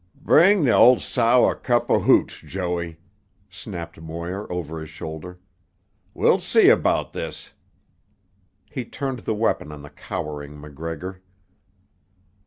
[0.19, 2.97] "Bring tuh old sow a cup of hooch, Joey,"
[3.51, 5.39] snapped Moir over his shoulder.
[6.15, 7.53] "Wilt see about this."
[8.71, 11.21] He turned the weapon on the cowering MacGregor.